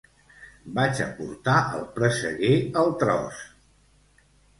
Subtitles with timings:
[0.77, 2.55] Vaig a portar el presseguer
[2.85, 3.43] al tros